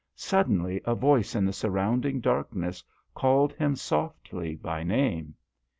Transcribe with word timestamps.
Suddenly 0.15 0.81
a 0.83 0.95
voice 0.95 1.35
in 1.35 1.45
the 1.45 1.53
surrounding 1.53 2.21
dark 2.21 2.55
ness 2.55 2.83
called 3.13 3.53
him 3.53 3.75
softly 3.75 4.55
by 4.55 4.81
name. 4.81 5.35